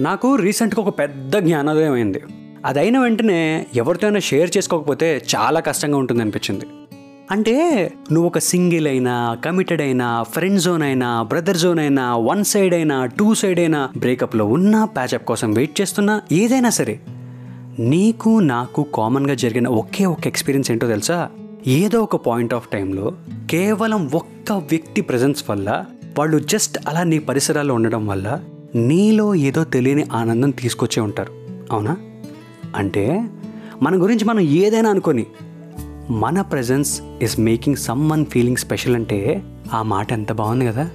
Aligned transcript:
నాకు 0.00 0.34
రీసెంట్గా 0.34 0.84
ఒక 0.86 0.98
పెద్ద 0.98 1.36
జ్ఞానోదయం 1.36 1.92
అయింది. 1.92 2.22
అదైన 2.64 2.98
వెంటనే 2.98 3.66
ఎవరితో 3.74 4.06
అయినా 4.06 4.20
షేర్ 4.20 4.50
చేసుకోకపోతే 4.56 5.22
చాలా 5.36 5.60
కష్టంగా 5.60 5.96
ఉంటుంది 5.96 6.22
అనిపించింది. 6.22 6.64
అంటే 7.30 7.90
నువ్వు 8.12 8.26
ఒక 8.26 8.38
సింగిల్ 8.38 8.86
అయినా 8.86 9.36
కమిటెడ్ 9.44 9.82
అయినా 9.82 10.22
ఫ్రెండ్ 10.22 10.60
జోన్ 10.60 10.82
అయినా 10.82 11.22
బ్రదర్ 11.22 11.56
జోన్ 11.56 11.78
అయినా 11.78 12.16
వన్ 12.16 12.44
సైడ్ 12.44 12.74
అయినా 12.74 13.06
టూ 13.06 13.34
సైడ్ 13.34 13.58
అయినా 13.58 13.88
బ్రేకప్లో 13.96 14.46
ఉన్నా 14.46 14.84
ప్యాచప్ 14.84 15.24
కోసం 15.24 15.52
వెయిట్ 15.52 15.80
చేస్తున్నా 15.80 16.22
ఏదైనా 16.32 16.70
సరే 16.70 17.00
నీకు 17.78 18.38
నాకు 18.38 18.82
కామన్గా 18.82 19.34
జరిగిన 19.34 19.68
ఒకే 19.68 20.04
ఒక 20.04 20.26
ఎక్స్పీరియన్స్ 20.26 20.70
ఏంటో 20.70 20.86
తెలుసా? 20.86 21.30
ఏదో 21.66 22.00
ఒక 22.00 22.16
పాయింట్ 22.16 22.54
ఆఫ్ 22.54 22.68
టైంలో 22.68 23.12
కేవలం 23.50 24.10
ఒక్క 24.14 24.52
వ్యక్తి 24.52 25.00
ప్రజెన్స్ 25.00 25.44
వల్ల 25.50 25.84
వాళ్ళు 26.18 26.38
జస్ట్ 26.38 26.78
అలా 26.88 27.02
నీ 27.02 27.18
పరిసరాల్లో 27.18 27.74
ఉండడం 27.74 28.06
వల్ల 28.06 28.40
నీలో 28.76 29.34
ఏదో 29.34 29.64
తెలియని 29.64 30.06
ఆనందం 30.12 30.50
తీసుకొచ్చే 30.50 31.02
ఉంటారు. 31.02 31.32
అవునా? 31.72 31.96
అంటే 32.76 33.24
మన 33.82 34.02
గురించి 34.02 34.24
మనం 34.24 34.40
ఏదైనా 34.40 34.90
అనుకొని 34.90 35.26
మన 36.10 36.40
presence 36.40 37.02
is 37.22 37.40
making 37.40 37.76
someone 38.10 38.26
feeling 38.26 38.56
special 38.56 38.94
అంటే 38.94 39.42
ఆ 39.72 39.82
మాట 39.82 40.12
ఎంత 40.12 40.32
బాగుంది 40.32 40.66
కదా? 40.66 40.90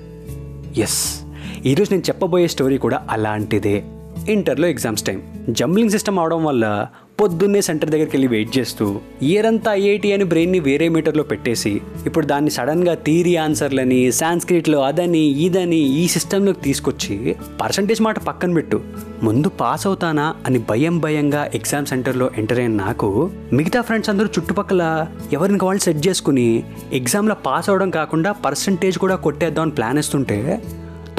ఎస్ 0.78 1.22
ఈరోజు 1.66 1.92
నేను 1.92 2.04
చెప్పబోయే 2.04 2.48
స్టోరీ 2.48 2.78
కూడా 2.78 3.08
అలాంటిదే. 3.10 3.84
ఇంటర్లో 4.30 4.68
ఎగ్జామ్స్ 4.68 5.04
టైం 5.04 5.46
జంబ్లింగ్ 5.50 5.90
సిస్టమ్ 5.90 6.20
అవడం 6.20 6.46
వల్ల 6.46 6.88
పొద్దున్నే 7.20 7.62
సెంటర్ 7.62 7.90
దగ్గరికి 7.90 8.12
వెళ్ళి 8.14 8.28
వెయిట్ 8.28 8.58
చేస్తూ 8.58 9.02
ఇయర్ 9.22 9.46
అంతా 9.46 9.74
ఐఐటి 9.74 10.14
అని 10.14 10.24
బ్రెయిన్ని 10.24 10.60
వేరే 10.60 10.90
మీటర్లో 10.90 11.24
పెట్టేసి 11.24 11.82
ఇప్పుడు 12.06 12.26
దాన్ని 12.26 12.52
సడన్గా 12.52 12.94
థీరీ 12.94 13.36
ఆన్సర్లని 13.36 14.12
సాంస్క్రిట్లో 14.12 14.82
అదని 14.82 15.20
ఇదని 15.20 15.76
ఈ 15.76 16.08
సిస్టంలోకి 16.08 16.62
తీసుకొచ్చి 16.62 17.36
పర్సంటేజ్ 17.62 18.02
మాట 18.02 18.20
పక్కన 18.20 18.54
పెట్టు. 18.54 18.82
ముందు 19.24 19.50
పాస్ 19.50 19.88
అవుతానా? 19.88 20.36
అని 20.48 20.60
భయం 20.60 21.00
భయంగా 21.00 21.50
ఎగ్జామ్ 21.54 21.86
సెంటర్లో 21.86 22.32
ఎంటర్ 22.38 22.60
అయిన 22.60 22.72
నాకు 22.72 23.32
మిగతా 23.54 23.82
ఫ్రెండ్స్ 23.82 24.10
అందరూ 24.10 24.26
చుట్టుపక్కల 24.26 25.08
ఎవరిని 25.34 25.60
వాళ్ళు 25.64 25.82
సెట్ 25.82 26.08
చేసుకుని 26.08 26.64
ఎగ్జామ్లో 26.94 27.36
పాస్ 27.36 27.70
అవడం 27.70 27.90
కాకుండా 27.90 28.32
పర్సంటేజ్ 28.32 28.98
కూడా 28.98 29.16
కొట్టేద్దామని 29.16 29.72
ప్లాన్ 29.72 29.96
వేస్తుంటే 29.96 30.62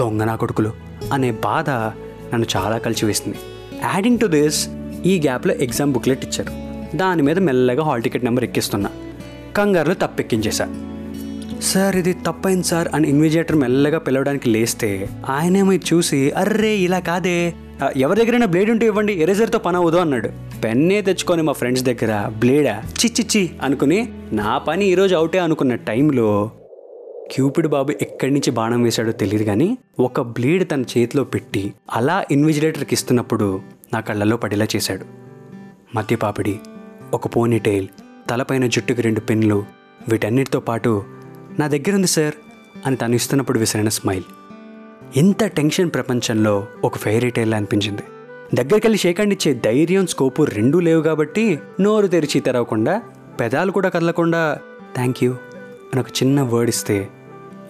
దొంగ 0.01 0.25
నా 0.25 0.37
కొడుకులు 0.37 0.73
అనే 1.13 1.31
బాధ 1.31 1.71
నన్ను 2.35 2.47
చాలా 2.57 2.79
కలిసివేసింది. 2.79 3.37
యాడింగ్ 3.95 4.19
టు 4.19 4.27
దిస్ 4.27 4.69
ఈ 5.07 5.21
గ్యాప్లో 5.21 5.55
ఎగ్జామ్ 5.55 5.93
బుక్లెట్ 5.93 6.25
ఇచ్చారు. 6.25 6.53
దాని 6.97 7.23
మీద 7.23 7.39
మెల్లగా 7.39 7.83
హాల్ 7.83 8.03
టికెట్ 8.03 8.25
నెంబర్ 8.25 8.45
ఎక్కిస్తున్నా. 8.45 8.91
కంగారులో 9.57 9.95
తప్పెక్కించేశా. 9.95 10.67
సార్ 11.63 11.97
ఇది 11.97 12.13
తప్పైంది 12.13 12.65
సార్ 12.65 12.89
అని 12.95 13.09
ఇన్విజిలేటర్ 13.09 13.57
మెల్లగా 13.57 13.99
పిలవడానికి 13.99 14.51
లేస్తే 14.51 15.09
ఆయనేమో 15.29 15.73
చూసి 15.73 16.31
అర్రే 16.31 16.77
ఇలా 16.77 16.99
కాదే. 16.99 17.55
ఎవరి 17.97 18.21
దగ్గరైనా 18.21 18.47
బ్లేడ్ 18.47 18.71
ఉంటే 18.71 18.87
ఇవ్వండి 18.87 19.13
ఎరేజర్తో 19.13 19.59
పని 19.59 19.77
అవ్వదు 19.77 19.97
అన్నాడు. 19.97 20.29
పెన్నే 20.65 21.03
తెచ్చుకొని 21.03 21.43
మా 21.43 21.53
ఫ్రెండ్స్ 21.53 21.85
దగ్గర 21.85 22.29
బ్లేడా? 22.39 22.83
చిచ్చిచ్చి 23.01 23.51
అనుకుని 23.63 24.09
నా 24.33 24.59
పని 24.59 24.85
ఈరోజు 24.85 25.15
అవుటే 25.15 25.39
అనుకున్న 25.39 25.75
టైంలో 25.75 26.51
క్యూపిడ్ 27.33 27.67
బాబు 27.67 27.93
ఎక్కడి 28.03 28.33
నుంచి 28.33 28.51
బాణం 28.51 28.83
వేశాడో 28.83 29.13
తెలియదు 29.13 29.45
కానీ 29.45 29.79
ఒక 30.01 30.21
బ్లేడ్ 30.21 30.71
తన 30.71 30.83
చేతిలో 30.83 31.25
పెట్టి 31.25 31.73
అలా 31.93 32.25
ఇన్విజిలేటర్కి 32.31 32.95
ఇస్తున్నప్పుడు 32.95 33.61
నా 33.95 34.01
కళ్ళల్లో 34.01 34.37
పడేలా 34.37 34.67
చేశాడు. 34.77 35.05
మద్యపాపిడి 35.95 36.61
ఒక 37.15 37.37
పోనీ 37.37 37.59
టైల్ 37.59 37.89
తలపైన 38.31 38.67
జుట్టుకి 38.67 39.03
రెండు 39.03 39.21
పెన్నులు 39.21 39.65
వీటన్నిటితో 40.09 40.61
పాటు 40.61 41.05
నా 41.59 41.67
దగ్గర 41.67 41.95
ఉంది 41.95 42.07
సార్ 42.07 42.35
అని 42.87 42.97
తను 42.97 43.15
ఇస్తున్నప్పుడు 43.15 43.59
విసిరిన 43.59 43.89
స్మైల్. 43.89 44.23
ఇంత 45.17 45.45
టెన్షన్ 45.45 45.91
ప్రపంచంలో 45.91 46.67
ఒక 46.85 46.97
ఫెయిరీ 46.97 47.31
టైల్ 47.31 47.55
అనిపించింది. 47.55 48.03
దగ్గరికి 48.55 48.87
వెళ్ళి 48.87 48.99
షేక్ 48.99 49.21
ఇచ్చే 49.21 49.55
ధైర్యం 49.55 50.07
స్కోపు 50.07 50.43
రెండూ 50.43 50.81
లేవు 50.81 51.03
కాబట్టి 51.03 51.61
నోరు 51.81 52.07
తెరిచి 52.07 52.41
తెరవకుండా 52.41 53.03
పెదాలు 53.41 53.73
కూడా 53.73 53.89
కదలకుండా 53.89 54.59
థ్యాంక్ 54.95 55.25
యూ 55.25 55.33
అని 55.93 56.01
ఒక 56.01 56.09
చిన్న 56.09 56.43
వర్డ్ 56.43 56.71
ఇస్తే 56.71 57.09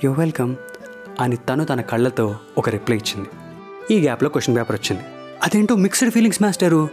యూ 0.05 0.13
వెల్కమ్ 0.13 0.57
అని 1.21 1.37
తను 1.37 1.65
తన 1.65 1.81
కళ్ళతో 1.81 2.37
ఒక 2.59 2.69
రిప్లై 2.69 2.97
ఇచ్చింది. 2.97 3.29
ఈ 3.95 4.01
గ్యాప్లో 4.01 4.29
క్వశ్చన్ 4.29 4.57
పేపర్ 4.57 4.77
వచ్చింది. 4.77 5.03
అదేంటో 5.43 5.77
మిక్స్డ్ 5.77 6.11
ఫీలింగ్స్ 6.11 6.43
మాస్టరు 6.43 6.89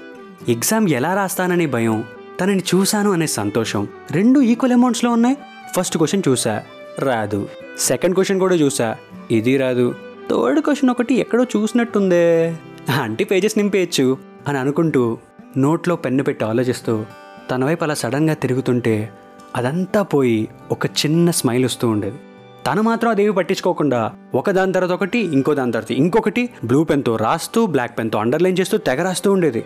ఎగ్జామ్ 0.50 0.90
ఎలా 0.90 1.16
రాస్తాననే 1.16 1.66
భయం 1.66 2.04
తనని 2.42 2.64
చూశాను 2.76 3.12
అనే 3.12 3.28
సంతోషం. 3.28 3.88
రెండు 4.12 4.40
ఈక్వల్ 4.40 4.74
అమౌంట్స్లో 4.74 5.12
ఉన్నాయి. 5.12 5.38
ఫస్ట్ 5.78 5.98
క్వశ్చన్ 5.98 6.22
చూసా 6.28 6.64
రాదు. 7.00 7.50
సెకండ్ 7.80 8.16
క్వశ్చన్ 8.16 8.40
కూడా 8.40 8.56
చూసా 8.56 8.96
ఇది 9.32 9.58
రాదు. 9.58 9.96
థర్డ్ 10.32 10.60
క్వశ్చన్ 10.60 10.90
ఒకటి 10.90 11.16
ఎక్కడో 11.16 11.44
చూసినట్టుందే. 11.44 12.58
అంటే 13.02 13.24
పేజెస్ 13.24 13.58
నింపేయచ్చు 13.58 14.18
అని 14.48 14.58
అనుకుంటూ 14.58 15.18
నోట్లో 15.58 15.96
పెన్ను 15.96 16.24
పెట్టి 16.24 16.46
ఆలోచిస్తూ 16.46 17.06
తన 17.52 17.66
వైపు 17.66 17.84
అలా 17.84 17.94
సడన్గా 17.94 18.34
తిరుగుతుంటే 18.34 19.10
అదంతా 19.56 20.02
పోయి 20.02 20.48
ఒక 20.72 20.86
చిన్న 20.86 21.32
స్మైల్ 21.32 21.66
వస్తూ 21.66 21.90
ఉండేది. 21.90 22.20
తను 22.68 22.82
మాత్రం 22.82 23.10
అదేమి 23.12 23.34
పట్టించుకోకుండా 23.34 24.00
ఒక 24.36 24.52
దాని 24.52 24.74
తర్వాత 24.74 24.92
ఒకటి 24.92 25.20
ఇంకో 25.36 25.52
దాని 25.54 25.72
తర్వాత 25.72 25.92
ఇంకొకటి 25.92 26.42
బ్లూ 26.66 26.80
పెన్తో 26.84 27.16
రాస్తూ 27.16 27.60
బ్లాక్ 27.66 27.94
పెన్తో 28.00 28.18
అండర్లైన్ 28.20 28.58
చేస్తూ 28.60 28.78
తెగ 28.88 29.04
రాస్తూ 29.04 29.30
ఉండేది. 29.32 29.62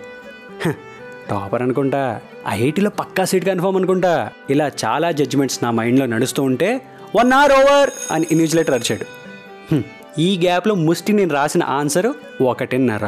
టాపర్ 1.30 1.62
అనుకుంటా 1.62 2.02
ఐఐటీలో 2.48 2.92
పక్కా 3.00 3.26
సీట్ 3.26 3.46
కన్ఫర్మ్ 3.46 3.78
అనుకుంటా 3.78 4.14
ఇలా 4.50 4.68
చాలా 4.84 5.10
జడ్జిమెంట్స్ 5.12 5.60
నా 5.64 5.72
మైండ్లో 5.80 6.06
నడుస్తూ 6.06 6.44
ఉంటే 6.44 6.70
వన్ 7.16 7.34
అవర్ 7.40 7.56
ఓవర్ 7.60 7.92
అని 8.12 8.28
ఇన్విజిలేటర్ 8.32 8.78
అరిచాడు. 8.78 9.08
ఈ 10.20 10.30
గ్యాప్లో 10.44 10.76
ముష్టి 10.88 11.14
నేను 11.14 11.34
రాసిన 11.34 11.64
ఆన్సర్ 11.80 12.10
ఒకటిన్నర. 12.44 13.06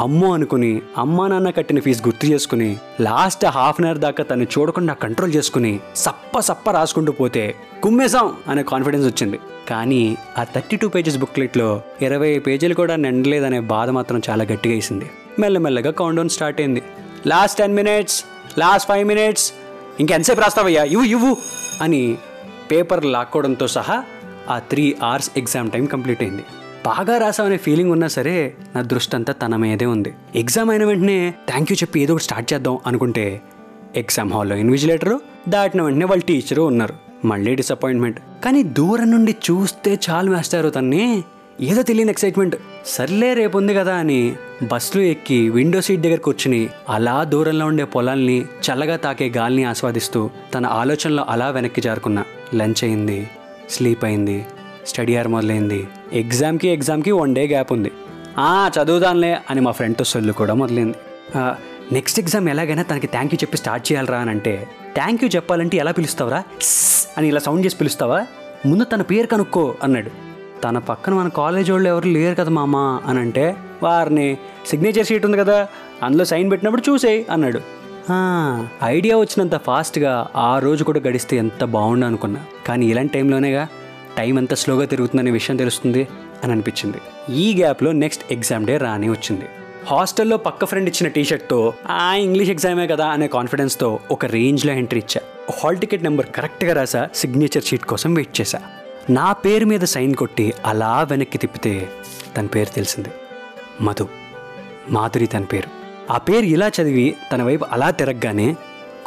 అమ్మో 0.00 0.34
అనుకుని 0.34 0.82
అమ్మా 0.98 1.28
నాన్న 1.28 1.50
కట్టిన 1.50 1.80
ఫీజు 1.80 2.02
గుర్తు 2.02 2.26
చేసుకుని 2.26 2.76
లాస్ట్ 3.00 3.46
హాఫ్ 3.46 3.80
అన్ 3.80 3.86
అవర్ 3.86 3.98
దాకా 3.98 4.24
తను 4.24 4.42
చూడకుండా 4.42 4.94
కంట్రోల్ 4.94 5.34
చేసుకుని 5.34 5.80
సప్ప 5.96 6.40
సప్ప 6.40 6.70
రాసుకుంటూ 6.70 7.12
పోతే 7.12 7.54
కుమ్మేశాం 7.82 8.32
అనే 8.48 8.62
కాన్ఫిడెన్స్ 8.62 9.06
వచ్చింది. 9.06 9.38
కానీ 9.70 10.16
ఆ 10.38 10.44
థర్టీ 10.44 10.76
టూ 10.76 10.88
పేజెస్ 10.88 11.18
బుక్లెట్లో 11.18 11.82
ఇరవై 12.02 12.38
పేజీలు 12.38 12.74
కూడా 12.74 12.96
నిండలేదనే 12.96 13.60
బాధ 13.60 13.90
మాత్రం 13.90 14.22
చాలా 14.30 14.44
గట్టిగా 14.44 14.74
వేసింది. 14.74 15.10
మెల్లమెల్లగా 15.38 15.90
కౌంట్ 15.90 16.32
స్టార్ట్ 16.32 16.60
అయింది. 16.60 16.82
Last 17.26 17.58
ten 17.58 17.74
minutes 17.74 18.24
last 18.58 18.88
five 18.88 19.08
minutes 19.08 19.52
ఇంకెంతసేపు 20.00 20.40
రాస్తావయ్యా? 20.40 20.84
ఇవ్వు 20.84 21.06
ఇవ్వు 21.06 21.36
అని 21.82 22.18
పేపర్ 22.70 23.04
లాక్కోవడంతో 23.04 23.68
సహా 23.68 24.04
ఆ 24.50 24.58
three 24.58 24.96
hours 25.02 25.30
exam 25.36 25.70
time 25.70 25.84
complete 25.84 26.22
అయింది. 26.22 26.44
బాగా 26.86 27.18
రాసామనే 27.18 27.56
ఫీలింగ్ 27.56 27.90
ఉన్నా 27.90 28.08
సరే 28.08 28.54
నా 28.76 28.82
దృష్టి 28.82 29.16
అంతా 29.16 29.32
తన 29.32 29.56
మీదే 29.56 29.84
ఉంది. 29.84 30.14
ఎగ్జామ్ 30.34 30.70
అయిన 30.70 30.84
వెంటనే 30.84 31.34
థ్యాంక్ 31.48 31.72
యూ 31.72 31.76
చెప్పి 31.76 32.00
ఏదో 32.00 32.14
ఒకటి 32.14 32.24
స్టార్ట్ 32.24 32.52
చేద్దాం 32.52 32.78
అనుకుంటే 32.86 33.40
ఎగ్జామ్ 33.96 34.32
హాల్లో 34.32 34.56
ఇన్విజిలేటరు 34.56 35.20
దాటిన 35.48 35.82
వెంటనే 35.82 36.04
వాళ్ళ 36.04 36.22
టీచరు 36.22 36.62
ఉన్నారు. 36.62 36.94
మళ్ళీ 37.24 37.54
డిసప్పాయింట్మెంట్. 37.54 38.18
కానీ 38.44 38.62
దూరం 38.62 39.10
నుండి 39.10 39.36
చూస్తే 39.50 39.98
చాలు 40.10 40.30
వేస్తారు 40.30 40.68
తన్ని. 40.68 41.22
ఏదో 41.60 41.82
తెలియని 41.82 42.10
ఎక్సైట్మెంట్. 42.10 42.56
సర్లే 42.86 43.34
రేపు 43.34 43.58
ఉంది 43.58 43.74
కదా 43.74 43.94
అని 43.94 44.34
బస్సులు 44.72 45.02
ఎక్కి 45.02 45.50
విండో 45.50 45.80
సీట్ 45.80 46.00
దగ్గర 46.00 46.18
కూర్చుని 46.18 46.68
అలా 46.88 47.24
దూరంలో 47.24 47.66
ఉండే 47.66 47.84
పొలాల్ని 47.84 48.40
చల్లగా 48.40 48.96
తాకే 48.96 49.28
గాలిని 49.28 49.64
ఆస్వాదిస్తూ 49.64 50.30
తన 50.54 50.66
ఆలోచనలో 50.66 51.24
అలా 51.28 51.50
వెనక్కి 51.50 51.80
జారుకున్నా. 51.80 52.24
లంచ్ 52.54 52.84
అయింది 52.84 53.28
స్లీప్ 53.70 54.04
అయింది 54.04 54.46
స్టడీ 54.86 55.16
ఆర్ 55.16 55.28
మొదలైంది. 55.28 55.88
ఎగ్జామ్కి 56.12 56.68
ఎగ్జామ్కి 56.68 57.12
వన్ 57.12 57.34
డే 57.34 57.46
గ్యాప్ 57.46 57.72
ఉంది. 57.72 57.92
ఆ 58.38 58.70
చదువుదాంలే 58.82 59.38
అని 59.50 59.60
మా 59.60 59.70
ఫ్రెండ్తో 59.70 60.04
సొల్లు 60.04 60.32
కూడా 60.32 60.54
మొదలైంది. 60.54 60.94
నెక్స్ట్ 61.92 62.20
ఎగ్జామ్ 62.20 62.48
ఎలాగైనా 62.48 62.82
తనకి 62.82 63.06
థ్యాంక్ 63.06 63.34
యూ 63.34 63.38
చెప్పి 63.42 63.56
స్టార్ట్ 63.56 63.92
చేయాలరా 63.92 64.18
అని 64.18 64.30
అంటే 64.30 64.68
థ్యాంక్ 64.94 65.24
యూ 65.24 65.30
చెప్పాలంటే 65.30 65.76
ఎలా 65.76 65.92
పిలుస్తావరా? 65.92 66.42
అని 67.18 67.28
ఇలా 67.28 67.40
సౌండ్ 67.40 67.66
చేసి 67.66 67.76
పిలుస్తావా? 67.76 68.26
ముందు 68.66 68.84
తన 68.84 69.02
పేరు 69.02 69.26
కనుక్కో 69.26 69.74
అన్నాడు. 69.82 70.10
తన 70.60 70.78
పక్కన 70.78 71.14
మన 71.14 71.28
కాలేజ్ 71.28 71.70
వాళ్ళు 71.70 71.88
ఎవరు 71.88 72.08
లేరు 72.08 72.34
కదా 72.34 72.50
మామ 72.50 72.76
అని 73.06 73.18
అంటే 73.18 73.56
వారిని 73.82 74.38
సిగ్నేచర్ 74.66 75.06
షీట్ 75.06 75.24
ఉంది 75.24 75.36
కదా 75.36 75.68
అందులో 76.02 76.24
సైన్ 76.24 76.50
పెట్టినప్పుడు 76.50 76.90
చూసేయి 76.90 77.26
అన్నాడు. 77.30 77.60
ఐడియా 78.84 79.16
వచ్చినంత 79.16 79.56
ఫాస్ట్గా 79.56 80.28
ఆ 80.36 80.58
రోజు 80.58 80.84
కూడా 80.84 81.00
గడిస్తే 81.00 81.36
ఎంత 81.36 81.64
బాగుండు 81.64 82.06
అనుకున్నా. 82.06 82.40
కానీ 82.66 82.86
ఇలాంటి 82.86 83.12
టైంలోనేగా 83.12 83.68
టైం 84.18 84.38
ఎంత 84.38 84.54
స్లోగా 84.54 84.86
తిరుగుతుందనే 84.86 85.30
విషయం 85.30 85.56
తెలుస్తుంది 85.56 86.08
అని 86.44 86.52
అనిపించింది. 86.52 86.98
ఈ 87.36 87.54
గ్యాప్లో 87.54 87.92
నెక్స్ట్ 87.92 88.32
ఎగ్జామ్ 88.32 88.66
డే 88.66 88.76
రాని 88.76 89.08
వచ్చింది. 89.10 89.44
హాస్టల్లో 89.86 90.36
పక్క 90.36 90.64
ఫ్రెండ్ 90.64 90.88
ఇచ్చిన 90.88 91.08
టీషర్ట్తో 91.08 91.74
ఆ 91.86 92.14
ఇంగ్లీష్ 92.14 92.50
ఎగ్జామే 92.50 92.86
కదా 92.86 93.06
అనే 93.06 93.28
కాన్ఫిడెన్స్తో 93.28 93.98
ఒక 94.10 94.24
రేంజ్లో 94.26 94.72
ఎంట్రీ 94.72 94.98
ఇచ్చా. 95.00 95.20
హాల్ 95.60 95.76
టికెట్ 95.76 96.02
నెంబర్ 96.02 96.26
కరెక్ట్గా 96.26 96.74
రాసా 96.74 97.08
సిగ్నేచర్ 97.14 97.64
షీట్ 97.64 97.84
కోసం 97.84 98.14
వెయిట్ 98.14 98.40
చేశా 98.40 98.60
నా 99.10 99.32
పేరు 99.32 99.66
మీద 99.66 99.80
సైన్ 99.80 100.14
కొట్టి 100.14 100.52
అలా 100.64 101.02
వెనక్కి 101.02 101.38
తిప్పితే 101.38 101.88
తన 102.36 102.46
పేరు 102.46 102.74
తెలిసింది. 102.74 103.08
మధు. 103.80 104.08
మాధురి 104.90 105.26
తన 105.26 105.44
పేరు. 105.44 105.68
ఆ 106.12 106.18
పేరు 106.18 106.44
ఇలా 106.44 106.68
చదివి 106.68 107.14
తన 107.32 107.42
వైపు 107.42 107.66
అలా 107.72 107.90
తిరగగానే 107.90 108.56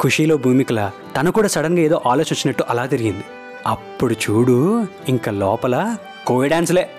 ఖుషీలో 0.02 0.36
భూమికల 0.36 0.90
తను 1.16 1.32
కూడా 1.32 1.48
సడన్గా 1.48 1.82
ఏదో 1.82 2.00
ఆలోచించినట్టు 2.06 2.64
అలా 2.68 2.86
తిరిగింది. 2.86 3.24
అప్పుడు 3.66 4.14
చూడు 4.14 4.86
ఇంకా 5.08 5.30
లోపల 5.32 5.96
కోవి 6.26 6.48
డాన్స్లే. 6.48 6.90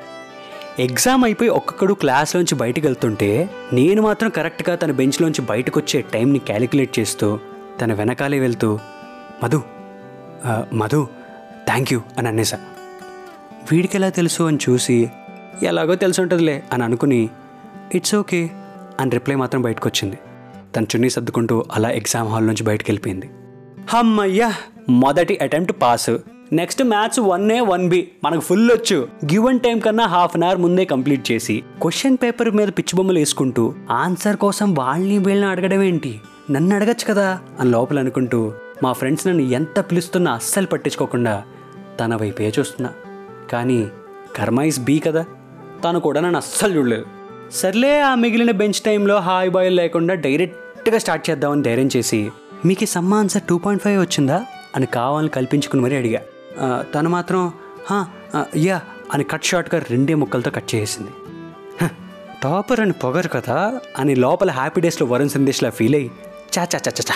ఎగ్జామ్ 0.79 1.23
అయిపోయి 1.23 1.49
ఒక్కొక్కడు 1.49 1.93
క్లాస్లోంచి 1.93 2.55
బయటకు 2.55 2.87
వెళ్తుంటే 2.87 3.49
నేను 3.73 4.01
మాత్రం 4.01 4.29
కరెక్ట్గా 4.29 4.75
తన 4.75 4.91
బెంచ్లోంచి 4.91 5.41
బయటకు 5.41 5.79
వచ్చే 5.79 6.01
టైంని 6.01 6.39
క్యాలిక్యులేట్ 6.39 6.99
చేస్తూ 6.99 7.39
తన 7.81 7.93
వెనకాలే 7.93 8.39
వెళ్తూ 8.39 8.79
మధు 9.43 9.63
మధు 10.73 11.07
థ్యాంక్ 11.65 11.93
యూ 11.93 12.01
అని 12.17 12.27
అనేసా. 12.27 12.57
వీడికి 13.71 13.97
ఎలా 13.97 14.09
తెలుసు 14.09 14.43
అని 14.43 14.57
చూసి 14.69 15.09
ఎలాగో 15.63 15.95
తెలిసి 15.95 16.21
ఉంటుందిలే 16.21 16.63
అని 16.73 16.83
అనుకుని 16.83 17.29
ఇట్స్ 17.93 18.15
ఓకే 18.15 18.49
అని 18.99 19.11
రిప్లై 19.11 19.35
మాత్రం 19.35 19.61
బయటకు 19.61 19.87
వచ్చింది 19.87 20.17
తన 20.75 20.83
చున్నీ 20.83 21.09
సర్దుకుంటూ 21.09 21.65
అలా 21.71 21.89
ఎగ్జామ్ 21.89 22.27
హాల్ 22.27 22.47
నుంచి 22.47 22.63
బయటకు 22.63 22.85
వెళ్ళిపోయింది 22.89 23.29
హమ్మయ్యా 23.89 24.53
మొదటి 24.89 25.37
attempt 25.37 25.81
pass. 25.81 26.09
Next 26.53 26.83
maths 26.83 27.19
one 27.19 27.51
A 27.51 27.59
one 27.59 27.89
B 27.89 28.07
మనకు 28.23 28.39
ఫుల్ 28.39 28.71
వచ్చు. 28.71 29.07
గివెన్ 29.25 29.59
టైం 29.59 29.79
కన్నా 29.79 30.05
హాఫ్ 30.05 30.35
అన్ 30.35 30.43
అవర్ 30.43 30.57
ముందే 30.57 30.85
కంప్లీట్ 30.85 31.31
చేసి 31.31 31.63
క్వశ్చన్ 31.81 32.17
పేపర్ 32.23 32.51
మీద 32.51 32.67
పిచ్చి 32.67 32.95
బొమ్మలు 32.95 33.19
వేసుకుంటూ 33.19 33.73
ఆన్సర్ 33.91 34.37
కోసం 34.37 34.73
వాళ్ళని 34.73 35.17
వీళ్ళని 35.17 35.51
అడగడం 35.51 35.83
ఏంటి? 35.83 36.19
నన్ను 36.51 36.75
అడగచ్చు 36.75 37.13
కదా? 37.13 37.39
అని 37.59 37.69
లోపల 37.69 37.99
అనుకుంటూ 37.99 38.53
మా 38.83 38.93
ఫ్రెండ్స్ 38.93 39.27
నన్ను 39.27 39.41
ఎంత 39.41 39.79
పిలుస్తున్నా 39.79 40.31
అస్సలు 40.31 40.65
పట్టించుకోకుండా 40.65 41.43
తన 41.99 42.15
వైపే 42.15 42.53
చూస్తున్నా. 42.59 42.89
కానీ 43.51 43.87
కర్మ 44.35 44.61
ఇస్ 44.61 44.79
బీ 44.79 44.99
కదా? 44.99 45.25
తను 45.83 45.99
కూడా 45.99 46.21
నన్ను 46.21 46.37
అస్సలు 46.37 46.77
చూడలేదు. 46.77 47.05
సర్లే 47.51 47.99
ఆ 47.99 48.15
మిగిలిన 48.15 48.51
బెంచ్ 48.51 48.79
టైంలో 48.79 49.19
హాయ్ 49.19 49.49
బాయ్ 49.49 49.71
లేకుండా 49.71 50.13
డైరెక్ట్గా 50.13 50.97
స్టార్ట్ 50.97 51.29
చేద్దామని 51.29 51.63
ధైర్యం 51.63 51.89
చేసి 51.95 52.31
మీకు 52.65 52.85
సమ్మ 52.85 53.13
ఆన్సర్ 53.13 53.41
టూ 53.41 53.57
పాయింట్ 53.57 53.83
ఫైవ్ 53.83 54.01
వచ్చిందా? 54.01 54.45
అని 54.75 54.85
కావాలని 54.85 55.29
కల్పించుకుని 55.29 55.81
మరీ 55.81 55.95
అడిగా. 55.95 56.21
తను 56.93 57.09
మాత్రం 57.09 57.41
యా 58.63 58.77
అని 59.11 59.23
కట్ 59.31 59.45
షార్ట్గా 59.45 59.77
రెండే 59.89 60.13
ముక్కలతో 60.15 60.51
కట్ 60.51 60.69
చేసింది 60.73 61.11
"హ, 61.79 61.85
టాపర్ 62.43 62.81
అని 62.81 62.95
పొగరు 63.01 63.29
కదా 63.29 63.57
అని 63.97 64.13
లోపల 64.17 64.51
హ్యాపీ 64.57 64.81
డేస్లో 64.81 65.05
వరుణ్ 65.07 65.29
సందేశ్లా 65.29 65.69
ఫీల్ 65.71 65.95
అయ్యి 65.95 66.09
చా 66.53 66.63
చా 66.65 66.79
చా 66.79 66.91
చా 66.91 67.05
చా 67.09 67.15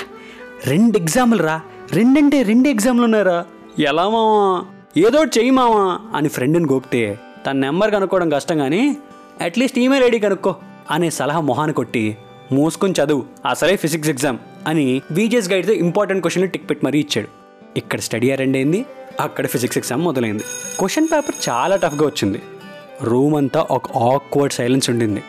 రెండు 0.65 0.95
ఎగ్జాములు 0.97 1.43
రా 1.43 1.55
రెండంటే 1.91 2.37
రెండు 2.43 2.67
ఎగ్జామ్లు 2.69 3.05
ఉన్నారా 3.07 3.37
ఎలా 3.87 4.05
మావా? 4.09 4.43
ఏదో 4.99 5.19
చెయ్యి 5.35 5.51
మావా? 5.53 5.83
అని 6.15 6.29
ఫ్రెండ్ని 6.29 6.69
గోపితే 6.71 7.01
తన 7.45 7.55
నెంబర్ 7.59 7.91
కనుక్కోవడం 7.91 8.29
కష్టం 8.31 8.57
కానీ 8.57 8.81
అట్లీస్ట్ 9.41 9.79
ఈమెయిల్ 9.79 10.05
ఐడి 10.05 10.19
కనుక్కో 10.19 10.51
అనే 10.89 11.09
సలహా 11.11 11.41
మొహాన్ని 11.41 11.75
కొట్టి 11.75 12.03
మూసుకొని 12.51 12.93
చదువు 12.97 13.23
అసలే 13.45 13.75
ఫిజిక్స్ 13.77 14.09
ఎగ్జామ్ 14.09 14.37
అని 14.67 14.85
బీజేస్ 15.11 15.49
గైడ్తో 15.49 15.73
ఇంపార్టెంట్ 15.83 16.21
క్వశ్చన్లు 16.21 16.49
టిక్ 16.49 16.69
పెట్టి 16.69 16.85
మరీ 16.85 16.99
ఇచ్చాడు. 16.99 17.29
ఇక్కడ 17.75 17.99
స్టడీ 17.99 18.27
అరెండ్ 18.31 18.57
అయింది 18.57 18.79
అక్కడ 19.19 19.47
ఫిజిక్స్ 19.47 19.77
ఎగ్జామ్ 19.77 20.03
మొదలైంది. 20.03 20.43
క్వశ్చన్ 20.79 21.07
పేపర్ 21.13 21.49
చాలా 21.49 21.75
టఫ్గా 21.75 22.05
వచ్చింది. 22.05 22.41
రూమ్ 23.01 23.35
అంతా 23.35 23.67
ఒక 23.71 23.97
ఆక్వర్డ్ 23.97 24.53
సైలెన్స్ 24.53 24.89
ఉండింది. 24.89 25.23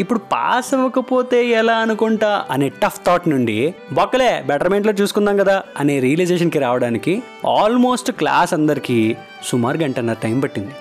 ఇప్పుడు 0.00 0.18
పాస్ 0.18 0.74
అవ్వకపోతే 0.74 1.46
ఎలా 1.46 1.74
అనుకుంటా 1.74 2.44
అనే 2.50 2.68
టఫ్ 2.68 3.00
థాట్ 3.06 3.28
నుండి 3.28 3.74
బొక్కలే 3.92 4.42
బెటర్మెంట్లో 4.46 4.92
చూసుకుందాం 4.92 5.36
కదా 5.36 5.62
అనే 5.76 6.00
రియలైజేషన్కి 6.00 6.58
రావడానికి 6.58 7.22
ఆల్మోస్ట్ 7.48 8.12
క్లాస్ 8.12 8.54
అందరికీ 8.54 9.16
సుమారు 9.44 9.78
గంటన్నర 9.78 10.14
టైం 10.14 10.40
పట్టింది. 10.40 10.72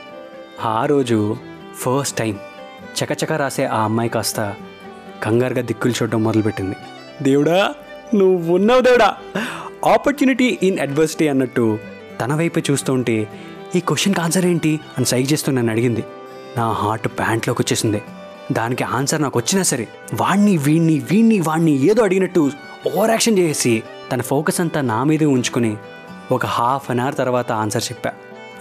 ఆ 0.64 0.86
రోజు 0.86 1.38
ఫస్ట్ 1.76 2.18
టైం 2.18 2.40
చకచక 3.04 3.34
రాసే 3.34 3.66
ఆ 3.66 3.84
అమ్మాయి 3.84 4.10
కాస్త 4.10 4.56
కంగారుగా 5.24 5.62
దిక్కులు 5.62 5.94
చూడడం 5.94 6.24
మొదలుపెట్టింది. 6.24 6.76
దేవుడా 7.22 7.74
నువ్వు 8.16 8.56
ఉన్నావు 8.56 8.82
దేవుడా. 8.82 9.16
ఆపర్చునిటీ 9.86 10.60
ఇన్ 10.64 10.80
అడ్వర్సిటీ 10.80 11.28
అన్నట్టు 11.28 11.78
తన 12.22 12.36
వైపే 12.36 12.64
చూస్తూ 12.72 12.94
ఉంటే 12.94 13.28
ఈ 13.76 13.80
క్వశ్చన్కి 13.80 14.22
ఆన్సర్ 14.22 14.46
ఏంటి? 14.46 14.80
అని 14.98 15.06
సైజ్ 15.06 15.34
చేస్తూ 15.34 15.52
నన్ను 15.52 15.72
అడిగింది. 15.72 16.04
నా 16.58 16.72
హార్ట్ 16.72 17.08
ప్యాంట్లోకి 17.08 17.62
వచ్చేసింది. 17.62 18.02
దానికి 18.52 18.84
ఆన్సర్ 18.84 19.22
నాకు 19.22 19.40
వచ్చినా 19.40 19.64
సరే 19.64 19.88
వాణ్ణి 20.14 20.58
వీణ్ణి 20.58 21.00
వీణ్ణి 21.12 21.40
వాణ్ణి 21.40 21.72
ఏదో 21.72 22.04
అడిగినట్టు 22.04 22.52
ఓవర్ 22.96 23.10
యాక్షన్ 23.10 23.40
చేసి 23.40 23.84
తన 24.12 24.22
ఫోకస్ 24.22 24.62
అంతా 24.62 24.82
నా 24.82 25.04
మీదే 25.04 25.26
ఉంచుకొని 25.26 25.78
ఒక 26.32 26.46
హాఫ్ 26.46 26.92
అన్ 26.92 27.00
అవర్ 27.00 27.16
తర్వాత 27.16 27.52
ఆన్సర్ 27.52 27.84
చెప్పా. 27.84 28.12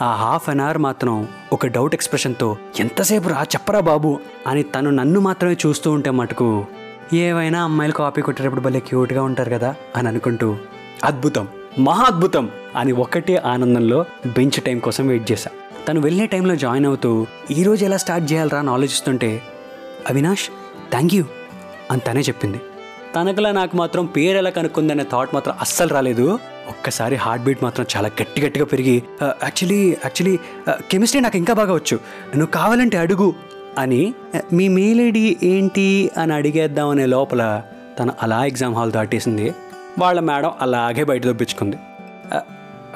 ఆ 0.03 0.15
హాఫ్ 0.15 0.49
అన్ 0.49 0.61
అవర్ 0.61 0.79
మాత్రం 0.79 1.29
ఒక 1.53 1.67
డౌట్ 1.67 1.95
ఎక్స్ప్రెషన్తో 1.95 2.57
ఎంతసేపు 2.81 3.29
రా 3.29 3.43
చెప్పరా 3.43 3.81
బాబు? 3.81 4.21
అని 4.47 4.63
తను 4.63 4.91
నన్ను 4.91 5.21
మాత్రమే 5.21 5.57
చూస్తూ 5.67 5.93
ఉంటే 5.93 6.11
మటుకు 6.11 6.67
ఏవైనా 7.13 7.65
అమ్మాయిలు 7.65 7.95
కాపీ 7.95 8.23
కొట్టేటప్పుడు 8.23 8.61
భలే 8.61 8.81
క్యూట్గా 8.81 9.23
ఉంటారు 9.23 9.51
కదా? 9.51 9.75
అని 9.97 10.09
అనుకుంటూ 10.09 10.57
అద్భుతం 11.05 11.49
మహా 11.79 12.05
అద్భుతం 12.05 12.51
అని 12.77 12.93
ఒక్కటే 12.93 13.37
ఆనందంలో 13.37 14.05
బెంచ్ 14.27 14.63
టైం 14.63 14.79
కోసం 14.79 15.07
వెయిట్ 15.07 15.33
చేశా. 15.33 15.51
తను 15.89 16.01
వెళ్ళే 16.01 16.27
టైంలో 16.27 16.57
జాయిన్ 16.57 16.87
అవుతూ 16.87 17.27
ఈరోజు 17.51 17.85
ఎలా 17.85 17.97
స్టార్ట్ 17.97 18.33
చేయాలరా 18.33 18.59
అని 18.59 18.71
ఆలోచిస్తుంటే 18.71 19.43
అవినాష్ 20.11 20.45
థ్యాంక్ 20.91 21.15
యూ 21.15 21.25
అని 21.91 22.01
తనే 22.01 22.21
చెప్పింది. 22.21 22.61
తనకులా 23.17 23.53
నాకు 23.53 23.77
మాత్రం 23.77 24.07
పేరు 24.07 24.39
ఎలా 24.39 24.51
కనుక్కుందనే 24.51 25.05
థాట్ 25.13 25.35
మాత్రం 25.35 25.55
అస్సలు 25.61 25.89
రాలేదు. 25.89 26.39
ఒక్కసారి 26.69 27.17
హార్ట్ 27.17 27.45
బీట్ 27.45 27.63
మాత్రం 27.63 27.87
చాలా 27.97 28.11
గట్టి 28.23 28.41
గట్టిగా 28.41 28.65
పెరిగి 28.65 29.03
యాక్చువల్లీ 29.23 29.89
యాక్చువల్లీ 29.89 30.39
కెమిస్ట్రీ 30.91 31.21
నాకు 31.21 31.37
ఇంకా 31.37 31.55
బాగా 31.55 31.73
వచ్చు. 31.75 31.97
నువ్వు 32.37 32.47
కావాలంటే 32.47 32.99
అడుగు 32.99 33.35
అని 33.79 34.15
మీ 34.53 34.69
మెయిల్ 34.69 35.01
ఐడి 35.01 35.37
ఏంటి? 35.43 36.11
అని 36.19 36.33
అడిగేద్దామనే 36.33 37.07
లోపల 37.07 37.63
తను 37.99 38.13
అలా 38.23 38.45
ఎగ్జామ్ 38.45 38.75
హాల్ 38.75 38.93
దాటేసింది. 38.93 39.55
వాళ్ళ 39.99 40.21
మేడం 40.21 40.53
అలాగే 40.61 41.05
బయట 41.05 41.25
దొప్పించుకుంది 41.25 41.77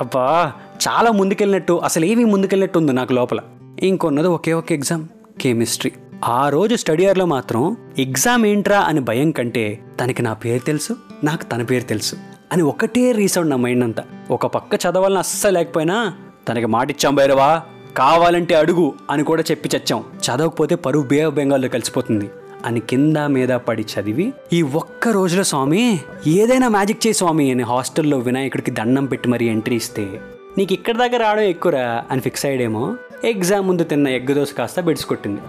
అబ్బా 0.00 0.52
చాలా 0.88 1.11
ముందుకెళ్ళినట్టు 1.11 1.73
అసలు 1.73 2.05
ఏమీ 2.05 2.25
ముందుకెళ్ళినట్టు 2.25 2.79
ఉంది 2.79 2.93
నాకు 2.93 3.12
లోపల. 3.12 3.38
ఇంకొన్నది 3.82 4.29
ఒకే 4.29 4.52
ఒక 4.52 4.73
ఎగ్జామ్ 4.73 5.06
కెమిస్ట్రీ. 5.41 5.93
ఆ 6.25 6.49
రోజు 6.49 6.76
స్టడీ 6.76 7.02
ఇయర్లో 7.02 7.25
మాత్రం 7.25 7.76
ఎగ్జామ్ 7.99 8.46
ఏంట్రా 8.46 8.81
అని 8.81 9.00
భయం 9.00 9.31
కంటే 9.31 9.81
తనకి 10.00 10.23
నా 10.23 10.32
పేరు 10.32 10.62
తెలుసు 10.62 10.96
నాకు 11.25 11.44
తన 11.44 11.62
పేరు 11.62 11.85
తెలుసు 11.85 12.17
అని 12.52 12.62
ఒకటే 12.62 13.12
రీసౌండ్ 13.12 13.50
నా 13.50 13.56
మైండ్ 13.56 13.85
అంతా. 13.85 14.05
ఒక 14.31 14.46
పక్క 14.46 14.75
చదవాలని 14.75 15.19
అస్సలు 15.19 15.52
లేకపోయినా 15.52 16.14
తనకి 16.49 16.67
మాటిచ్చాం 16.67 17.14
భైరవా 17.14 17.62
కావాలంటే 17.97 18.55
అడుగు 18.55 18.93
అని 19.11 19.25
కూడా 19.25 19.43
చెప్పి 19.50 19.70
చచ్చాం. 19.76 20.05
చదవకపోతే 20.26 20.75
పరువు 20.75 21.05
బే 21.05 21.20
ఆఫ్ 21.20 21.35
బెంగాల్లో 21.35 21.69
కలిసిపోతుంది. 21.69 22.31
అని 22.64 22.81
కింద 22.81 23.16
మీద 23.16 23.49
పడి 23.49 23.84
చదివి 23.93 24.32
ఈ 24.52 24.62
ఒక్క 24.62 25.08
రోజులో 25.08 25.44
స్వామి 25.44 26.00
ఏదైనా 26.26 26.69
మ్యాజిక్ 26.69 27.06
చేయి 27.06 27.14
స్వామి 27.14 27.50
అని 27.50 27.62
హాస్టల్లో 27.62 28.19
వినాయకుడికి 28.19 28.70
దండం 28.70 29.06
పెట్టి 29.06 29.28
మరీ 29.28 29.49
ఎంట్రీ 29.49 29.76
ఇస్తే 29.76 30.20
నీకు 30.58 30.72
ఇక్కడ 30.72 30.96
దాకా 30.96 31.16
రావడం 31.16 31.43
ఎక్కువరా 31.43 32.05
అని 32.11 32.20
ఫిక్స్ 32.20 32.46
అయ్యాడేమో 32.46 32.96
ఎగ్జామ్ 33.25 33.69
ముందు 33.69 33.82
తిన్న 33.82 34.08
ఎగ్ 34.08 34.34
దోశ 34.34 34.52
కాస్త 34.52 34.81
బెడ్స్ 34.81 35.06
కొట్టింది. 35.06 35.40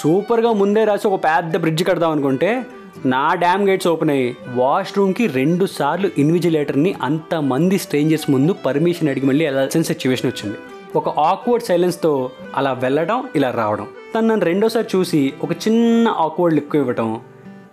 సూపర్గా 0.00 0.52
ముందే 0.52 0.84
రాసి 0.84 1.08
ఒక 1.08 1.24
పెద్ద 1.24 1.56
బ్రిడ్జ్ 1.56 1.84
కడదాం 1.84 2.10
అనుకుంటే 2.10 2.66
నా 3.06 3.34
డ్యామ్ 3.34 3.68
గేట్స్ 3.68 3.88
ఓపెన్ 3.88 4.10
అయ్యి 4.10 4.36
వాష్రూమ్కి 4.48 5.26
రెండు 5.26 5.66
సార్లు 5.66 6.10
ఇన్విజిలేటర్ని 6.18 6.94
అంతమంది 7.02 7.78
స్ట్రేంజర్స్ 7.78 8.30
ముందు 8.30 8.52
పర్మిషన్ 8.52 9.08
అడిగి 9.08 9.26
మళ్ళీ 9.26 9.44
వెళ్ళాల్సిన 9.44 9.82
సిచ్యువేషన్ 9.82 10.30
వచ్చింది. 10.30 10.58
ఒక 10.96 11.08
ఆక్వర్డ్ 11.08 11.64
సైలెన్స్తో 11.64 12.30
అలా 12.56 12.72
వెళ్ళడం 12.72 13.24
ఇలా 13.36 13.50
రావడం. 13.50 13.86
తను 14.16 14.28
నన్ను 14.28 14.46
రెండోసారి 14.46 14.86
చూసి 14.96 15.34
ఒక 15.42 15.52
చిన్న 15.52 16.08
ఆక్వర్డ్ 16.08 16.54
లుక్ 16.54 16.76
ఇవ్వటం 16.76 17.20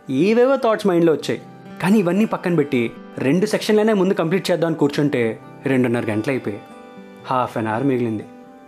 ఏవేవో 0.10 0.56
థాట్స్ 0.56 0.88
మైండ్లో 0.88 1.14
వచ్చాయి. 1.14 1.42
కానీ 1.82 2.00
ఇవన్నీ 2.00 2.26
పక్కన 2.26 2.56
పెట్టి 2.56 2.92
రెండు 3.18 3.46
సెక్షన్లనే 3.46 3.94
ముందు 3.94 4.14
కంప్లీట్ 4.14 4.52
చేద్దామని 4.52 4.76
కూర్చుంటే 4.76 5.40
రెండున్నర 5.66 6.06
గంటలు 6.06 6.32
అయిపోయాయి 6.32 6.62
హాఫ్ 7.28 7.58
అన్ 7.58 7.68
అవర్ 7.68 7.84
మిగిలింది. 7.84 8.26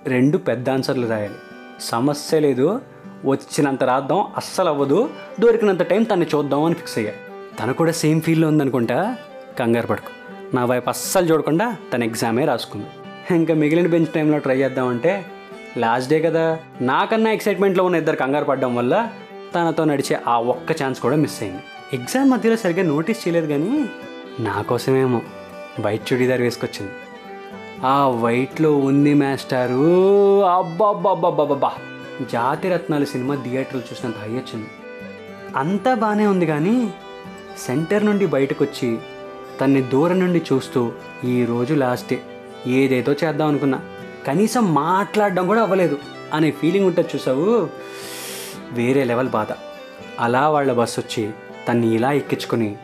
రెండు 0.08 0.38
పెద్ద 0.38 0.70
ఆన్సర్లు 0.70 1.08
రాయాలి. 1.08 1.34
సమస్య 1.80 2.40
లేదు. 2.40 2.82
వచ్చినంత 3.26 3.84
రాద్దాం. 3.84 4.28
అస్సలు 4.38 4.70
అవ్వదు. 4.70 5.10
దొరికినంత 5.40 5.82
టైం 5.82 6.04
తను 6.04 6.26
చూద్దాం 6.36 6.64
అని 6.64 6.76
ఫిక్స్ 6.76 6.98
అయ్యా. 6.98 7.12
తను 7.60 7.74
కూడా 7.74 7.92
సేమ్ 7.92 8.22
ఫీల్లో 8.22 8.48
ఉందనుకుంటా? 8.48 9.18
కంగారు 9.60 9.88
పడుకు. 9.88 10.10
నా 10.56 10.66
వైపు 10.66 10.90
అస్సలు 10.90 11.26
చూడకుండా 11.26 11.76
తన 11.94 12.04
ఎగ్జామే 12.04 12.46
రాసుకుంది. 12.46 12.86
ఇంకా 13.36 13.54
మిగిలిన 13.54 13.88
బెంచ్ 13.88 14.08
టైంలో 14.08 14.38
ట్రై 14.38 14.58
చేద్దామంటే 14.58 15.26
లాస్ట్ 15.78 16.10
డే 16.10 16.22
కదా. 16.22 16.60
నాకన్నా 16.82 17.32
ఎక్సైట్మెంట్లో 17.32 17.84
ఉన్న 17.84 17.96
ఇద్దరు 17.96 18.16
కంగారు 18.16 18.46
పడడం 18.46 18.76
వల్ల 18.76 19.10
తనతో 19.56 19.84
నడిచే 19.84 20.20
ఆ 20.28 20.40
ఒక్క 20.40 20.72
ఛాన్స్ 20.72 21.02
కూడా 21.02 21.16
మిస్ 21.16 21.44
అయింది. 21.44 21.64
ఎగ్జామ్ 21.94 22.32
మధ్యలో 22.32 22.56
సరిగ్గా 22.56 22.84
నోటీస్ 22.84 23.28
చేయలేదు 23.28 23.48
కానీ 23.48 23.86
నా 24.40 24.62
కోసమేమో 24.62 25.22
వైట్ 25.80 26.14
చుడీదార్ 26.14 26.42
వేసుకొచ్చింది. 26.42 26.92
ఆ 27.86 28.08
వైట్లో 28.08 28.78
ఉంది 28.78 29.14
మాస్టారు 29.14 29.84
అబ్బాబ్బాబ్బాబ్బా 30.46 31.72
జాతి 32.32 32.70
రత్నాలు 32.70 33.06
సినిమా 33.06 33.36
థియేటర్లు 33.36 33.82
చూసినంత 33.82 34.18
హై 34.18 34.30
వచ్చింది. 34.30 34.68
అంతా 35.56 35.94
బాగానే 35.94 36.28
ఉంది 36.28 36.46
కానీ 36.46 36.90
సెంటర్ 37.58 38.06
నుండి 38.06 38.26
బయటకు 38.26 38.64
వచ్చి 38.64 38.98
తన్ని 39.62 39.82
దూరం 39.82 40.20
నుండి 40.20 40.42
చూస్తూ 40.54 40.92
ఈరోజు 41.24 41.74
లాస్ట్ 41.74 42.10
డే 42.10 42.22
ఏదేదో 42.68 43.12
చేద్దాం 43.12 43.48
అనుకున్నా. 43.48 43.80
కనీసం 44.28 44.74
మాట్లాడడం 44.74 45.48
కూడా 45.48 45.62
అవ్వలేదు 45.62 45.98
అనే 46.34 46.52
ఫీలింగ్ 46.52 46.86
ఉంటుంది 46.86 47.10
చూసావు? 47.16 47.70
వేరే 48.72 49.04
లెవెల్ 49.04 49.30
బాధ. 49.30 49.48
అలా 50.20 50.50
వాళ్ళ 50.50 50.74
బస్సు 50.74 51.00
వచ్చి 51.00 51.30
తన్ని 51.68 51.96
ఇలా 51.96 52.12
ఎక్కించుకొని 52.12 52.76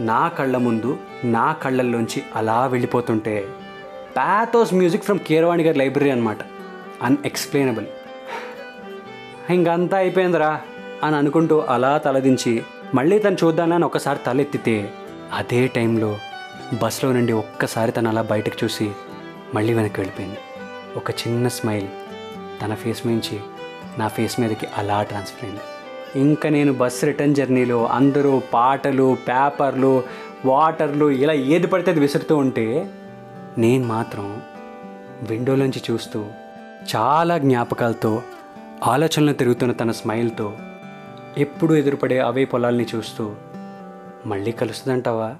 నా 0.00 0.28
కళ్ళ 0.28 0.56
ముందు 0.56 0.98
నా 1.24 1.52
కళ్ళల్లోంచి 1.52 2.22
అలా 2.36 2.66
వెళ్ళిపోతుంటే 2.66 3.48
ప్యాథోస్ 4.16 4.74
మ్యూజిక్ 4.74 5.04
ఫ్రమ్ 5.04 5.18
కీరవాణి 5.18 5.62
గారి 5.62 5.78
లైబ్రరీ 5.78 6.10
అనమాట 6.10 6.38
అన్ఎక్స్ప్లెయినబుల్ 7.02 7.86
ఇంకంతా 9.50 9.96
అయిపోయిందిరా 9.96 10.60
అని 11.02 11.16
అనుకుంటూ 11.16 11.58
అలా 11.58 11.98
తలదించి 11.98 12.62
మళ్ళీ 12.94 13.18
తను 13.18 13.36
చూద్దానని 13.44 13.84
ఒకసారి 13.84 14.18
తలెత్తితే 14.26 14.92
అదే 15.32 15.66
టైంలో 15.66 16.16
బస్సులో 16.82 17.12
నుండి 17.12 17.32
ఒక్కసారి 17.32 17.92
తను 17.92 18.08
అలా 18.08 18.22
బయటకు 18.22 18.64
చూసి 18.64 18.90
మళ్ళీ 19.54 19.74
వెనక్కి 19.74 20.00
వెళ్ళిపోయింది. 20.00 20.40
ఒక 20.96 21.10
చిన్న 21.10 21.48
స్మైల్ 21.48 21.88
తన 22.62 22.74
ఫేస్ 22.74 23.06
నుంచి 23.06 23.40
నా 23.98 24.08
ఫేస్ 24.08 24.40
మీదకి 24.40 24.66
అలా 24.78 25.02
ట్రాన్స్ఫర్ 25.02 25.44
అయింది. 25.44 25.60
ఇంకా 26.20 26.48
నేను 26.48 26.72
బస్ 26.72 27.04
రిటర్న్ 27.04 27.34
జర్నీలో 27.34 27.86
అందరూ 27.86 28.42
పాటలు 28.52 29.16
పేపర్లు 29.28 30.02
వాటర్లు 30.44 31.10
ఇలా 31.10 31.32
ఏది 31.32 31.66
పడితే 31.66 31.90
అది 31.90 32.00
విసురుతూ 32.00 32.36
ఉంటే 32.36 32.90
నేను 33.58 33.86
మాత్రం 33.86 34.42
విండోలోంచి 35.22 35.82
చూస్తూ 35.90 36.24
చాలా 36.96 37.38
జ్ఞాపకాలతో 37.38 38.22
ఆలోచనలు 38.84 39.32
తిరుగుతున్న 39.32 39.72
తన 39.72 39.90
స్మైల్తో 39.90 40.52
ఎప్పుడు 41.38 41.74
ఎదురుపడే 41.74 42.18
అవే 42.18 42.44
పొలాల్ని 42.44 42.86
చూస్తూ 42.94 43.32
మళ్ళీ 44.26 44.52
కలుస్తుందంటావా? 44.52 45.36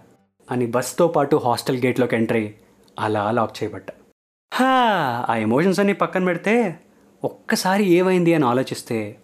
అని 0.51 0.67
బస్తో 0.67 1.09
పాటు 1.09 1.37
హాస్టల్ 1.37 1.77
గేట్లోకి 1.77 2.17
ఎంటర్ 2.17 2.37
అయ్యి 2.37 2.55
అలా 3.01 3.31
లాక్ 3.31 3.63
చేయబడ్డా. 3.63 3.93
హా 4.53 4.71
ఆ 5.29 5.37
ఎమోషన్స్ 5.37 5.81
అన్నీ 5.81 5.93
పక్కన 5.93 6.25
పెడితే 6.25 6.55
ఒక్కసారి 7.25 7.85
ఏమైంది 7.85 8.35
అని 8.35 8.45
ఆలోచిస్తే 8.45 9.19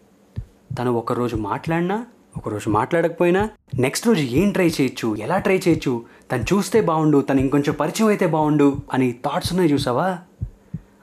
తను 0.78 0.92
ఒకరోజు 0.92 1.37
మాట్లాడినా 1.37 2.06
ఒకరోజు 2.37 2.71
మాట్లాడకపోయినా 2.71 3.50
నెక్స్ట్ 3.78 4.06
రోజు 4.06 4.21
ఏం 4.21 4.50
ట్రై 4.50 4.68
చేయొచ్చు 4.68 5.16
ఎలా 5.16 5.38
ట్రై 5.38 5.59
చేయొచ్చు 5.59 5.92
తను 6.33 6.42
చూస్తే 6.42 6.80
బాగుండు 6.80 7.21
తను 7.21 7.40
ఇంకొంచెం 7.40 7.75
పరిచయం 7.75 8.09
అయితే 8.09 8.26
బాగుండు 8.26 8.83
అని 8.92 9.12
థాట్స్ 9.25 9.52
ఉన్నాయి 9.52 9.73
చూసావా? 9.73 10.18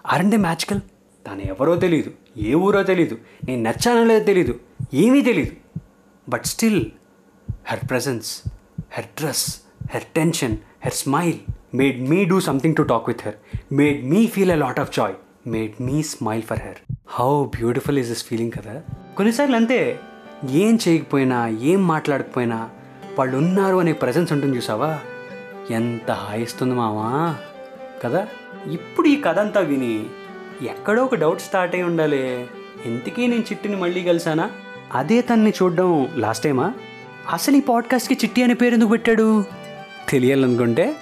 ఆరంటే 0.06 0.38
మ్యాజికల్ 0.38 0.82
తను 1.28 1.42
ఎవరో 1.42 1.76
తెలియదు 1.76 2.12
ఏ 2.38 2.54
ఊరో 2.54 2.84
తెలీదు 2.84 3.18
నేను 3.44 3.64
నచ్చానో 3.64 4.04
లేదో 4.04 4.26
తెలీదు 4.26 4.60
ఏమీ 4.94 5.22
తెలీదు. 5.22 5.54
But 6.30 6.46
still 6.46 6.82
her 7.66 7.90
presence 7.90 8.30
her 8.92 9.06
dress 9.18 9.63
her 9.92 10.04
tension 10.16 10.58
her 10.84 10.94
smile 10.94 11.34
made 11.76 12.10
me 12.10 12.26
do 12.26 12.40
something 12.40 12.76
to 12.76 12.82
talk 12.82 13.04
with 13.08 13.22
her 13.26 13.36
made 13.74 14.10
me 14.10 14.28
feel 14.28 14.52
a 14.52 14.56
lot 14.56 14.80
of 14.80 14.96
joy 14.96 15.14
made 15.48 15.84
me 15.84 16.04
smile 16.04 16.42
for 16.42 16.60
her 16.60 16.76
how 17.08 17.44
beautiful 17.46 18.00
is 18.00 18.10
this 18.10 18.26
feeling 18.26 18.52
కదా 18.52 18.82
కొన్నిసార్లు 19.18 19.56
అంతే. 19.56 20.00
ఏం 20.50 20.80
చేయకపోయినా 20.88 21.48
ఏం 21.48 21.88
మాట్లాడకపోయినా 21.88 22.70
వాళ్ళు 23.20 23.38
ఉన్నారు 23.38 23.76
అనే 23.76 23.94
ప్రజెన్స్ 23.94 24.32
ఉంటుంది 24.32 24.58
చూసావా? 24.58 25.00
ఎంత 25.72 26.12
హాయిస్తుంది 26.12 26.76
మావా? 26.76 27.36
కదా? 28.04 28.28
ఇప్పుడు 28.72 29.08
ఈ 29.08 29.22
కథ 29.22 29.40
అంతా 29.40 29.60
విని 29.60 30.06
ఎక్కడో 30.62 31.06
ఒక 31.06 31.16
డౌట్ 31.16 31.42
స్టార్ట్ 31.42 31.76
అయి 31.76 31.84
ఉండాలి. 31.84 32.46
ఇంతకీ 32.86 33.28
నేను 33.28 33.42
చిట్టిని 33.42 33.76
మళ్ళీ 33.76 34.04
కలిసానా? 34.04 34.52
అదే 34.94 35.22
తన్ని 35.22 35.54
చూడడం 35.64 36.10
లాస్ట్ 36.16 36.44
టైమా 36.44 36.74
అసలు 37.34 37.56
ఈ 37.56 37.62
పాడ్కాస్ట్కి 37.62 38.26
చిట్టి 38.26 38.44
అనే 38.44 38.54
పేరు 38.54 38.74
ఎందుకు 38.74 38.90
పెట్టాడు? 38.90 39.44
తెలియాలనుకుంటే 40.10 40.96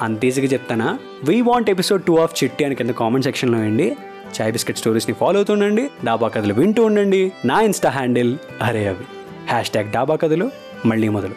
అంత 0.00 0.24
ఈజీగా 0.24 0.46
చెప్తానా? 0.46 0.98
We 1.24 1.40
want 1.40 1.70
episode 1.70 2.04
two 2.04 2.16
of 2.16 2.44
Chitti 2.44 2.64
అని 2.64 2.74
కింద 2.74 2.90
కామెంట్ 2.90 3.24
సెక్షన్లో 3.24 3.58
వేయండి. 3.58 3.96
చాయ్ 4.40 4.52
బిస్కెట్ 4.52 4.78
స్టోరీస్ని 4.78 5.14
ఫాలో 5.14 5.36
అవుతుండండి 5.36 5.90
డాబా 6.04 6.28
కథలు 6.28 6.54
వింటూ 6.54 6.84
ఉండండి. 6.84 7.32
నా 7.44 7.60
ఇన్స్టా 7.60 7.90
హ్యాండిల్ 7.90 8.38
అరే 8.62 8.88
అవి. 8.88 9.04
హ్యాష్ 9.48 9.70
ట్యాగ్ 9.70 9.92
డాబా 9.92 10.16
కథలు 10.16 10.50
మళ్ళీ 10.86 11.08
మొదలు. 11.08 11.34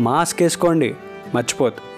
మాస్క్ 0.00 0.42
వేసుకోండి. 0.42 0.94
మర్చిపోద్దు 1.34 1.93